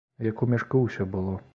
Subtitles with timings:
[0.27, 1.41] Як у мяшку ўсё было.